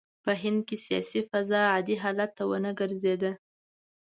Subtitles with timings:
[0.23, 3.31] په هند کې سیاسي فضا عادي حال ته ونه ګرځېده.